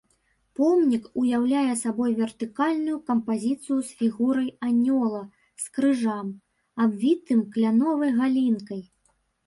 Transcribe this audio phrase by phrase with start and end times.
[0.59, 5.23] Помнік уяўляе сабой вертыкальную кампазіцыю з фігурай анёла
[5.67, 6.27] з крыжам,
[6.89, 8.81] абвітым кляновай галінкай.